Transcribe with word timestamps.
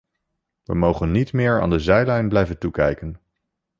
We 0.63 0.75
mogen 0.75 1.11
niet 1.11 1.33
meer 1.33 1.61
aan 1.61 1.69
de 1.69 1.79
zijlijn 1.79 2.29
blijven 2.29 2.57
toekijken. 2.57 3.19